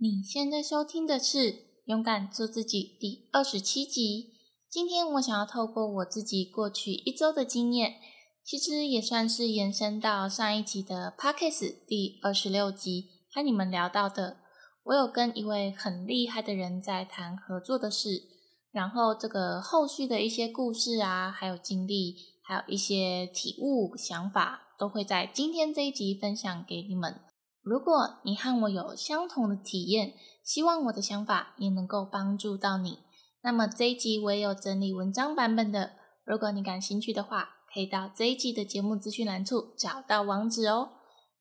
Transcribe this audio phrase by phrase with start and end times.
[0.00, 1.38] 你现在收听的是
[1.86, 4.28] 《勇敢做自己》第二十七集。
[4.70, 7.96] 今天我想要透过我自己过去一周的经验，
[8.44, 14.36] 其实也算是延伸到上一集的 Podcast 第二十六集，和你们聊到的。
[14.84, 18.22] 我有跟一位很厉害的人在谈合作的事，
[18.70, 27.20] 然后这个后续的一些故事啊，还有经历，还有一些体悟、想法，都会在今天这一集分享给你们。
[27.68, 33.00] 如果你和我有相同的体验，希望我的想法也能够帮助到你。
[33.42, 35.92] 那么这一集我也有整理文章版本的，
[36.24, 40.92] 如果你感兴趣的话，可以到这一集的节目资讯栏处找到网址哦。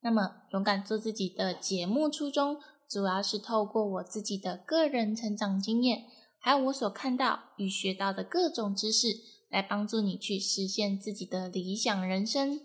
[0.01, 2.57] 那么勇敢做自己的节目初衷，
[2.89, 6.03] 主要是透过我自己的个人成长经验，
[6.41, 9.07] 还有我所看到与学到的各种知识，
[9.49, 12.59] 来帮助你去实现自己的理想人生。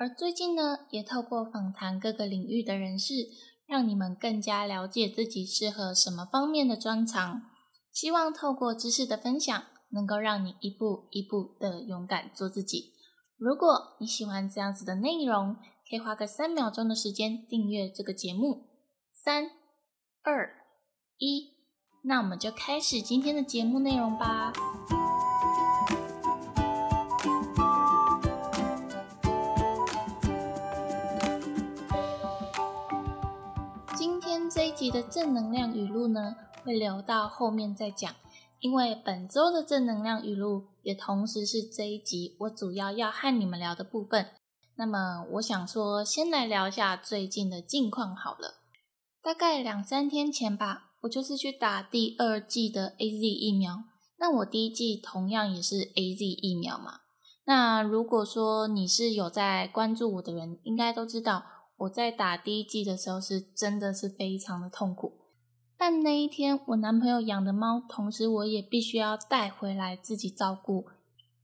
[0.00, 3.12] 而最近呢，也透过访谈各个领域的人士，
[3.66, 7.42] 让你们更加了解自己适合什么方面的专长。
[7.92, 12.94] 希望透过知识的分享，能够让你一步一步的勇敢做自己。
[13.36, 15.56] 如果你喜欢这样子的内容，
[15.90, 18.70] 可以花个三秒钟的时间订阅这个节目。
[19.12, 19.50] 三、
[20.22, 20.50] 二、
[21.18, 21.50] 一，
[22.04, 24.50] 那我们就开始今天的节目内容吧。
[34.60, 38.14] 这一集的正能量语录呢，会留到后面再讲，
[38.58, 44.26] 因为本周的正能量语录也同时是这一集我主要要和你们聊的部分。
[44.76, 48.56] 那么，我想说，先来聊一下最近的近况好了。
[49.22, 53.84] 大概两三天前吧，我就是去打第二季的 A Z 疫苗。
[54.18, 57.00] 那我第一季同样也是 A Z 疫苗嘛。
[57.46, 61.44] 那如果说你是有在关注我的人，应该都知道。
[61.80, 65.14] 我在打第一剂的时候是真的是非常的痛苦，
[65.78, 70.86] 但那一天我男朋友养的猫，同时我也必须要带回来自己照顾，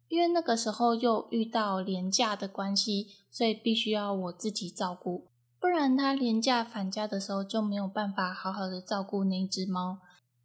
[0.09, 5.29] 因为那个时候又遇到廉价的关系，所以必须要我自己照顾，
[5.59, 9.99] 不然它廉价返家的时候就没有办法好好的照顾那只猫。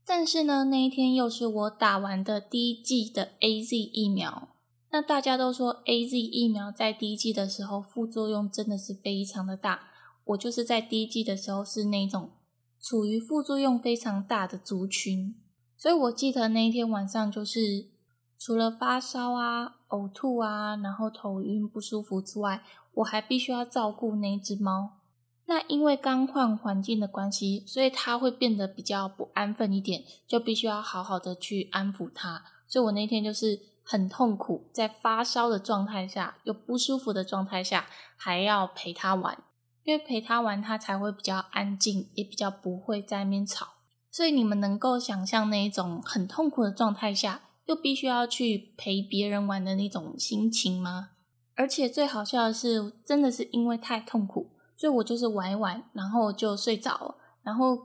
[0.05, 4.47] 但是呢，那一天又是我打完的第一剂的 A Z 疫苗。
[4.93, 9.90] 那大家都说 A Z 疫苗在第一剂的时候副作用真的是非常的大，
[10.25, 12.31] 我就是在第一剂的时候是那种
[12.79, 15.35] 处于副作用非常大的族群，
[15.77, 17.89] 所以我记得那一天晚上就是
[18.37, 22.63] 除了发烧啊、呕吐啊，然后头晕不舒服之外，
[22.95, 24.99] 我还必须要照顾那只猫。
[25.45, 32.43] 那因为刚换环境的关系，所以它会变得比较不安分一点，就必须要好好的去安抚它。
[32.67, 33.71] 所以我那天就是。
[33.83, 39.43] 很痛苦，在发烧的状态下，又不舒服的状态下，还要陪它玩，
[39.83, 43.67] 因为陪他玩，他才会比较安静，也比较不会在面吵。
[44.09, 51.11] 所以你们能够想象那一种很痛苦的状态下，又必须要去陪别人玩的那种心情吗？
[51.55, 57.77] 而且最好笑的是，真的是因为太痛苦，所以我就是玩一玩，然后就睡着了，然后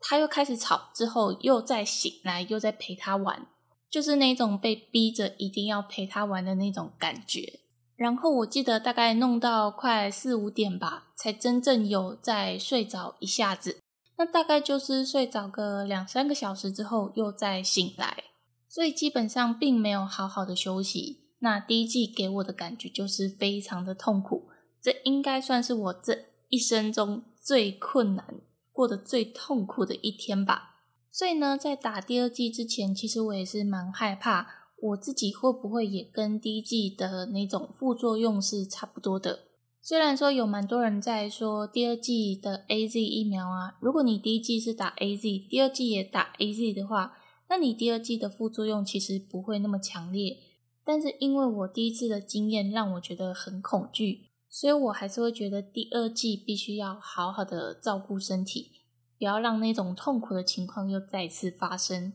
[0.00, 3.46] 他又开始吵，之后又再醒来，又在陪他玩。
[3.90, 7.60] 就是那种被逼着一定要陪他玩的那种感觉，
[7.96, 13.78] 然后我记得大概弄到快四五点吧，才真正有再睡着一下子。
[14.16, 18.24] 那大概就是睡着个两三个小时之后又再醒来，
[18.68, 21.24] 所以基本上并没有好好的休息。
[21.40, 24.48] 那第一季给我的感觉就是非常的痛苦，
[24.80, 28.40] 这应该算是我这一生中最困难、
[28.72, 30.76] 过得最痛苦的一天吧。
[31.10, 39.44] 所以呢，在打第二季之前，其实我也是蛮害怕，我自己会不会也跟第一季的那种副作用是差不多的。
[39.80, 47.16] 虽然说有蛮多人在说第二季的 A Z 疫苗啊，如果你第一季是打 A Z，第二季也打 A Z 的话，
[47.48, 50.36] 那你第二季的副作用其实不会那么强烈。
[50.84, 58.72] 但是因为我第一次的经验让我觉得很恐惧，所以我还是会觉得第二季必须要好好的照顾身体。
[59.16, 62.12] 不要让那种痛苦的情况又再次发生。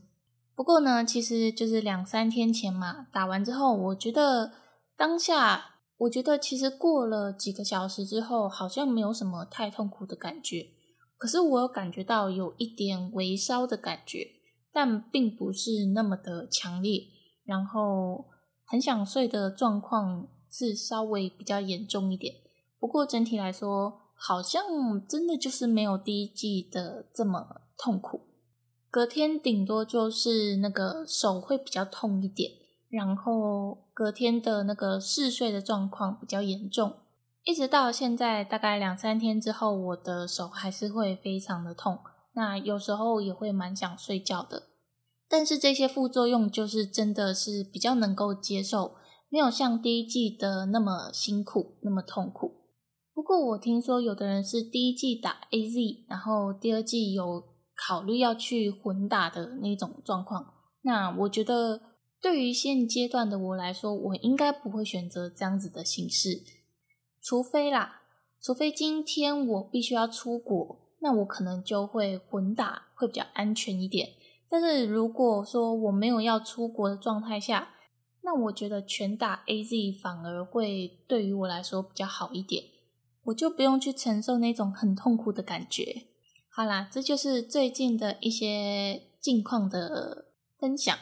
[0.60, 4.52] 不过呢，其实就是两三天前嘛，打完之后，我觉得
[4.98, 10.66] 当下，我觉得其实过了几个小时之后，好像没有什么太痛苦的感觉。
[11.18, 14.28] 可是我有感觉到有一点微烧的感觉，
[14.74, 17.04] 但并不是那么的强烈。
[17.46, 18.26] 然后
[18.66, 22.36] 很想睡的状况是稍微比较严重一点。
[22.78, 24.62] 不过整体来说，好像
[25.08, 28.24] 真的就是没有第一季的这么痛苦，
[28.92, 32.52] 隔天顶多就是那个手会比较痛一点，
[32.90, 36.94] 然后隔天的那个嗜睡的状况比较严重，
[37.44, 42.00] 一直到现在大概两三天之后，我的手还是会非常的痛。
[42.34, 44.64] 那有时候也会蛮想睡觉的。
[45.28, 48.96] 但是这些副作用就是真的是比较能够接受，
[49.30, 52.56] 没有像第一季的那么辛苦，那么痛苦。
[53.14, 57.44] 不过我听说有的人是第一季打 A Z，然后第二季有
[57.88, 60.54] 考虑要去混打的那种状况。
[60.82, 61.82] 那我觉得
[62.22, 66.44] 对于现阶段的我来说，我应该不会选择这样子的形式，
[67.22, 68.02] 除非啦，
[68.42, 74.10] 除非今天我必须要出国，那我可能就会混打，会比较安全一点。
[74.50, 77.70] 但是如果说我没有要出国的状态下，
[78.24, 82.64] 那我觉得全打 A Z 反而会对于我来说比较好一点，
[83.26, 86.08] 我就不用去承受那种很痛苦的感觉。
[86.50, 90.26] 好啦，这就是最近的一些近况的
[90.58, 90.98] 分享。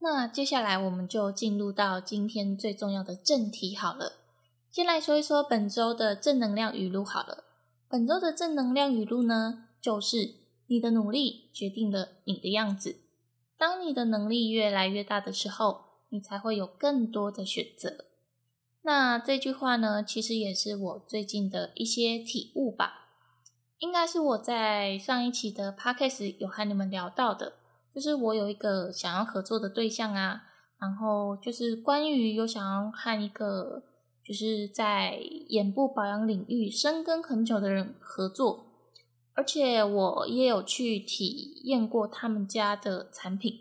[0.00, 4.12] 那接下来我们就进入到今天最重要的正题好了。
[4.70, 7.44] 先来说一说本周的正能量语录好了。
[7.88, 10.44] 本周的正能量语录呢，就是。
[10.66, 12.96] 你的努力决定了你的样子。
[13.58, 18.06] 当你的能力越来越大的时候，你才会有更多的选择。
[18.80, 23.03] 那这句话呢，其实也是我最近的一些体悟吧。
[23.78, 27.54] 应该是我在上一期的 podcast 有和你们聊到的，
[27.94, 30.42] 就是我有一个想要合作的对象啊，
[30.80, 33.82] 然后就是关于有想要和一个
[34.24, 35.18] 就是在
[35.48, 38.70] 眼部保养领域深耕很久的人合作。
[39.36, 43.58] 而且我也有去体验过他们家的产品，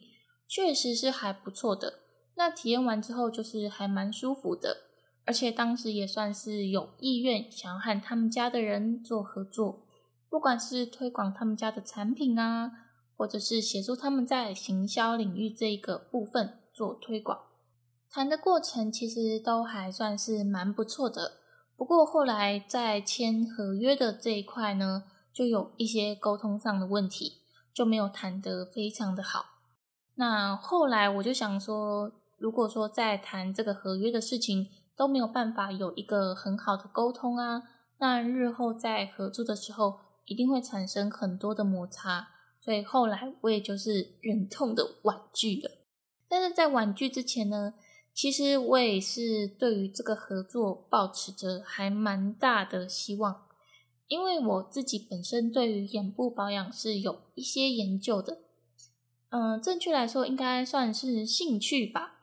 [0.47, 2.01] 确实是还不错的。
[2.35, 4.77] 那体验完之后，就是还蛮舒服的。
[5.25, 9.81] 而且当时也算是有意愿想要和他们家的人做合作，
[10.33, 12.71] 不管是推广他们家的产品啊，
[13.15, 17.39] 或者是协助他们在行销领域这一个部分做推广。
[18.09, 21.33] 谈的过程其实都还算是蛮不错的。
[21.77, 25.03] 不过后来在签合约的这一块呢？
[25.31, 27.33] 就有一些沟通上的问题，
[27.71, 29.45] 就没有谈得非常的好。
[30.15, 37.61] 那后来我就想说，如果说在谈这个合约的事情都没有办法有一个很好的沟通啊，
[37.99, 42.29] 那日后在合作的时候一定会产生很多的摩擦。
[42.59, 45.71] 所以后来我也就是忍痛的婉拒了。
[46.27, 47.73] 但是在婉拒之前呢，
[48.13, 53.47] 其实我也是对于这个合作保持着还蛮大的希望。
[54.07, 58.39] 因为我自己本身对于眼部保养是有一些研究的，
[59.29, 62.19] 嗯，正确来说应该算是兴趣吧。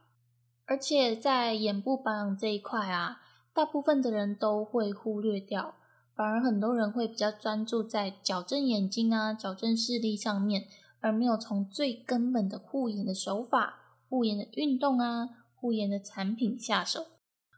[0.67, 3.20] 而且在眼部保养这一块啊，
[3.53, 5.75] 大部分的人都会忽略掉，
[6.20, 10.67] 反而很多人会比较专注在矫正眼睛啊、矫正视力上面，
[11.00, 17.06] 而没有从最根本的护眼的手法、护眼的运动啊、护眼的产品下手。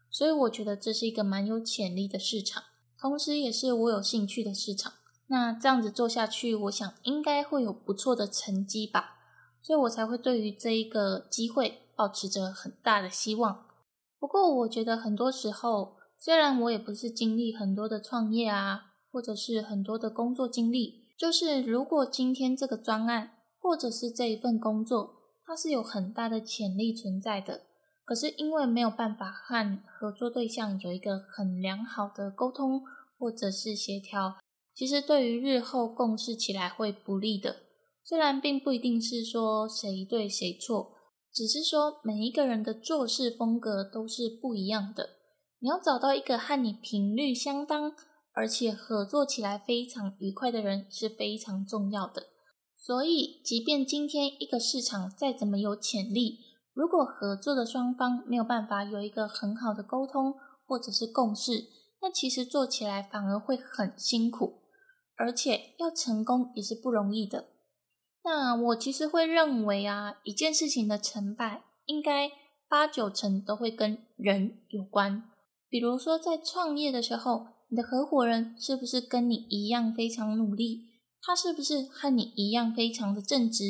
[0.09, 2.63] 所以我觉得这是一个蛮有潜力的市场。
[2.97, 4.93] 同时，也是我有兴趣的市场。
[5.27, 9.17] 那这样子做下去，我想应该会有不错的成绩吧。
[9.61, 13.67] 所以我才会对于这一个机会保持着很大的希望。
[14.21, 27.63] 不过，我觉得很多时候，虽然我也不是经历很多的创业啊，或者是很多的工作经历，就是如果今天这个专案或者是这一份工作，它是有很大的潜力存在的。
[28.05, 32.81] 可是因为没有办法和合作对象有一个很良好的沟通
[33.19, 34.37] 或者是协调，
[34.77, 37.57] 其实对于日后共事起来会不利的。
[38.05, 40.93] 虽然并不一定是说谁对谁错，
[41.35, 45.09] 只是说每一个人的做事风格都是不一样的。
[45.63, 47.95] 你要找到一个和你频率相当，
[48.33, 52.31] 而且合作起来非常愉快的人是非常重要的。
[52.77, 56.41] 所以，即便今天一个市场再怎么有潜力，
[56.75, 60.35] 如果合作的双方没有办法有一个很好的沟通
[60.67, 61.53] 或者是共识，
[62.01, 64.63] 那其实做起来反而会很辛苦，
[65.15, 67.51] 而且要成功也是不容易的。
[68.25, 72.33] 那我其实会认为啊，一件事情的成败应该
[72.69, 75.29] 八九成都会跟人有关。
[75.73, 80.91] 比如说在创业的时候，你的合伙人是不是跟你一样非常努力？
[81.23, 83.65] 他是不是和你一样非常的正直？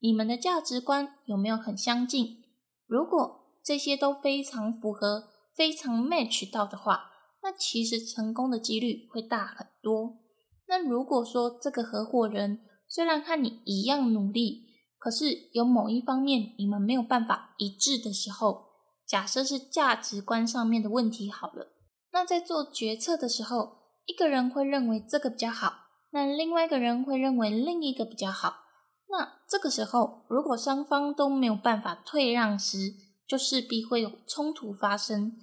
[0.00, 2.42] 你们的价值观有没有很相近？
[2.88, 7.12] 如果这些都非常符合、非常 match 到的话，
[7.44, 10.18] 那其实成功的几率会大很多。
[10.66, 14.64] 那如果说这个合伙人虽然和你一样努力，
[14.98, 18.65] 可是有某一方面你们没有办法一致的时候，
[19.06, 21.72] 假设是价值观上面的问题好了，
[22.12, 25.72] 那在做决策的时候，一个人会认为这个比较好，
[26.10, 28.64] 那另外一个人会认为另一个比较好。
[29.08, 32.94] 那这个时候，如果双方都没有办法退让时，
[33.28, 35.38] 就势必会有冲突发生。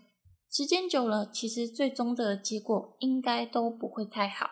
[0.52, 4.48] 时间久了，其实最终的结果应该都不会太好。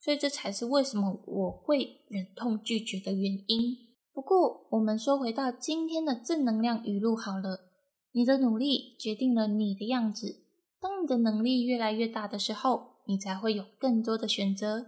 [0.00, 3.76] 所以这才是为什么我会忍痛拒绝的原因。
[4.12, 7.67] 不过，我们说回到今天的正能量语录好了。
[8.18, 10.42] 你的努力决定了你的样子。
[10.80, 14.86] 当你的能力越来越大的时候，你才会有更多的选择。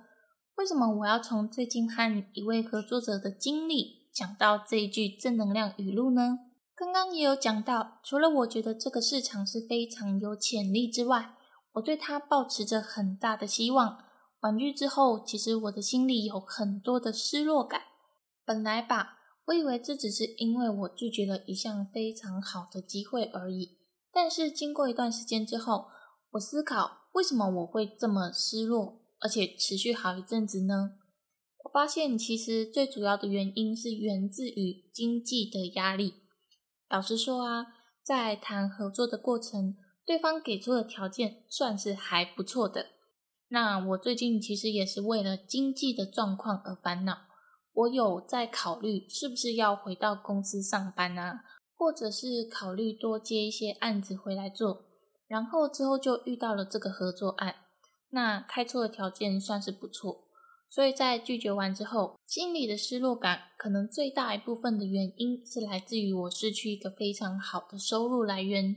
[0.56, 6.40] 为什么我要从最近和一位合作者的经历讲到这一句正能量语录呢？
[6.74, 11.36] 刚刚也有讲到，除了我觉得这个市场是非常有潜力之外，
[11.74, 13.96] 我对它抱持着很大的希望。
[14.40, 17.82] 婉拒之后，其实我的心里有很多的失落感。
[18.44, 19.18] 本来吧。
[19.50, 23.78] 我以为这只是因为我拒绝了一项非常好的机会而已，
[24.12, 25.86] 但是经过一段时间之后，
[26.30, 30.92] 我思考为什么我会这么失落，而且持续好一阵子呢？
[31.64, 36.14] 我发现其实最主要的原因是源自于经济的压力。
[36.88, 37.66] 老实说啊，
[38.04, 39.76] 在谈合作的过程，
[40.06, 42.86] 对方给出的条件算是还不错的。
[43.48, 47.29] 那我最近其实也是为了经济的状况而烦恼。
[47.72, 51.44] 我有在考虑是不是要回到公司上班啊，
[51.76, 54.84] 或者是考虑多接一些案子回来做，
[55.26, 57.54] 然后之后就遇到了这个合作案，
[58.10, 60.24] 那开出的条件算是不错，
[60.68, 68.76] 所以在拒绝完之后，心里的失落感可能最大一部分的原因是来自于我失去一个非常好的收入来源，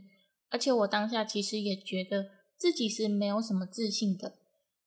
[0.49, 4.35] 而且我当下其实也觉得自己是没有什么自信的，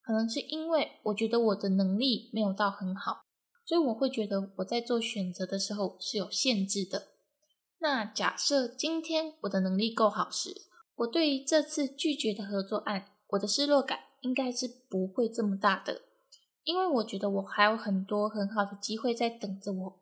[0.01, 3.26] 可能是因为我觉得我的能力没有到很好。
[3.67, 7.09] 所以我会觉得我在做选择的时候是有限制的。
[7.79, 10.61] 那假设今天我的能力够好时，
[10.95, 16.03] 我对于这次拒绝的合作案，我的失落感应该是不会这么大的，
[16.63, 19.99] 因为我觉得我还有很多很好的机会在等着我。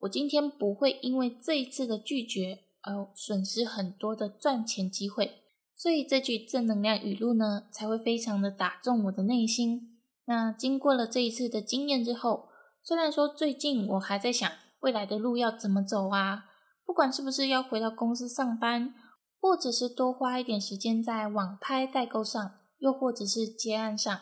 [0.00, 5.44] 我今天不会因为这一次的拒绝而损失很多的赚钱机会，
[5.76, 10.00] 所以这句正能量语录呢，才会非常的打中我的内心。
[10.24, 12.48] 那经过了这一次的经验之后，
[12.86, 16.44] 虽然说最近我还在想未来的路要怎么走啊，
[16.84, 18.94] 不管是不是要回到公司上班，
[19.40, 24.20] 或者是多花一点时间在网拍代购上，又或者是接案上，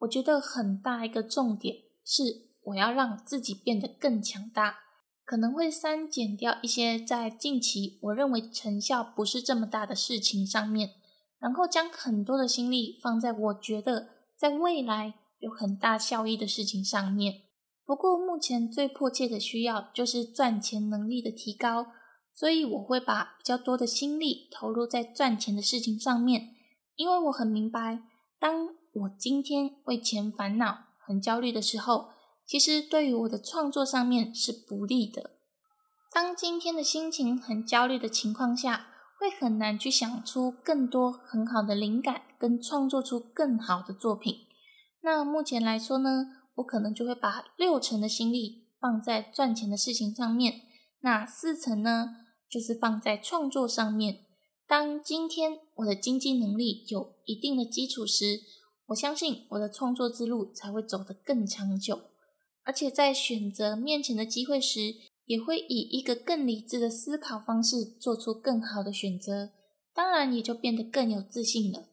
[0.00, 2.22] 我觉得很大一个重点是
[2.64, 4.80] 我要让自己变得更强大，
[5.24, 10.90] 可能会删减掉一些在近期我认为成效不是这么大的事情上面，
[11.38, 17.44] 然后将很多的心力放在我觉得在未来有很大效益的事情上面。
[17.86, 21.86] 不过，目前最迫切的需要就是赚钱能力的提高，
[22.32, 26.54] 所以我会把比较多的心力投入在赚钱的事情上面。
[26.96, 28.02] 因为我很明白，
[28.38, 32.08] 当我今天为钱烦恼、很焦虑的时候，
[32.46, 35.32] 其实对于我的创作上面是不利的。
[36.10, 38.86] 当今天的心情很焦虑的情况下，
[39.18, 44.46] 会很难去想出更多很好的灵感，跟创作出更好的作品。
[45.02, 46.43] 那目前来说呢？
[46.56, 50.62] 我可能就会把六成的心力放在赚钱的事情上面，
[51.00, 52.10] 那四成呢，
[52.48, 54.24] 就是放在创作上面。
[54.66, 58.40] 当今天我的经济能力有一定的基础时，
[58.86, 62.00] 我相信我的创作之路才会走得更长久。
[62.62, 64.94] 而且在选择面前的机会时，
[65.26, 69.50] 也会以一个更理智的思考方式做出更好的选择，
[69.92, 71.88] 当然也就变得更有自信了。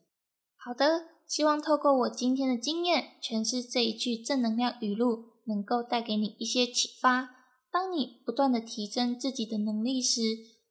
[0.56, 1.11] 好的。
[1.32, 7.30] 希望透过我今天的经验诠释这一句正能量语录，能够带给你一些启发。
[7.70, 10.20] 当你不断的提升自己的能力时，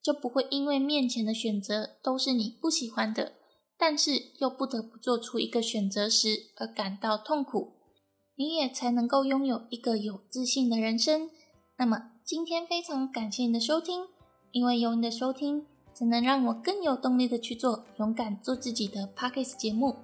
[0.03, 3.33] 就不会因为面前的选择都是你不喜欢的，
[3.75, 7.73] 但是又不得不做出一个选择时而感到痛苦。
[8.35, 11.31] 你也才能够拥有一个有自信的人生。
[11.79, 14.03] 那么今天非常感谢你的收听，
[14.51, 15.65] 因为有你的收听，
[15.95, 19.95] 才能让我更有动力的去做勇敢做自己的 p o c k e t 节目。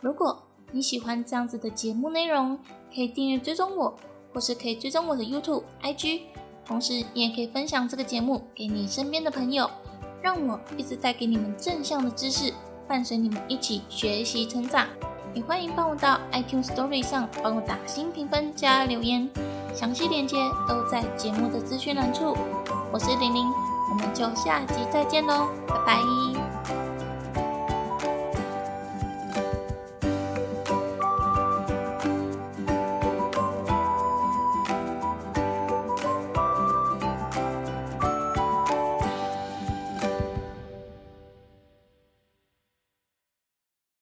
[0.00, 0.42] 如果
[0.72, 2.58] 你喜欢这样子的节目内容，
[2.94, 3.94] 可以订阅追踪我，
[4.32, 6.22] 或是可以追踪我的 YouTube、IG。
[6.64, 9.68] 同时，你也可以分享这个节目给你身边的朋友，
[10.22, 12.52] 让我一直带给你们正向的知识，
[12.86, 14.86] 伴随你们一起学习成长。
[15.34, 19.28] 也欢迎帮我到 iTunes Story 上帮我打新评分加留言，
[19.74, 20.36] 详细链接
[20.68, 22.36] 都在节目的资讯栏处。
[22.92, 23.46] 我是玲玲，
[23.90, 26.49] 我们就下集再见喽，拜拜。